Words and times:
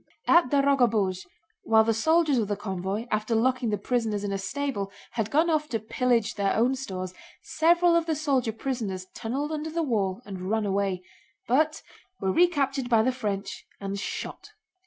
At 0.27 0.49
Dorogobúzh 0.49 1.27
while 1.61 1.83
the 1.83 1.93
soldiers 1.93 2.39
of 2.39 2.47
the 2.47 2.55
convoy, 2.57 3.05
after 3.11 3.35
locking 3.35 3.69
the 3.69 3.77
prisoners 3.77 4.23
in 4.23 4.31
a 4.31 4.37
stable, 4.39 4.91
had 5.11 5.29
gone 5.29 5.47
off 5.47 5.69
to 5.69 5.79
pillage 5.79 6.33
their 6.33 6.55
own 6.55 6.73
stores, 6.73 7.13
several 7.43 7.95
of 7.95 8.07
the 8.07 8.15
soldier 8.15 8.51
prisoners 8.51 9.05
tunneled 9.13 9.51
under 9.51 9.69
the 9.69 9.83
wall 9.83 10.23
and 10.25 10.49
ran 10.49 10.65
away, 10.65 11.03
but 11.47 11.83
were 12.19 12.33
recaptured 12.33 12.89
by 12.89 13.03
the 13.03 13.11
French 13.11 13.67
and 13.79 13.99
shot. 13.99 14.53